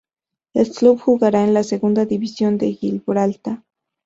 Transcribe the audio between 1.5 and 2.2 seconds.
la Segunda